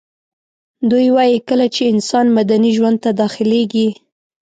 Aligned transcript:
دوی 0.89 1.07
وايي 1.15 1.37
کله 1.47 1.65
چي 1.75 1.83
انسان 1.93 2.25
مدني 2.37 2.71
ژوند 2.77 2.97
ته 3.03 3.09
داخليږي 3.21 3.87